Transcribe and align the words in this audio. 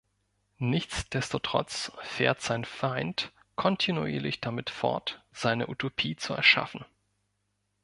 Nichtsdestotrotz 0.57 1.91
fährt 2.01 2.41
sein 2.41 2.65
Feind 2.65 3.31
kontinuierlich 3.55 4.41
damit 4.41 4.71
fort, 4.71 5.23
seine 5.31 5.67
Utopie 5.69 6.15
zu 6.15 6.33
erschaffen. 6.33 6.83